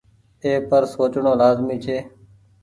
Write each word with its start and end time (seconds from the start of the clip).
اي 0.43 0.51
پر 0.69 0.83
سوچڻو 0.93 1.31
لآزمي 1.39 1.77
ڇي۔ 1.83 1.97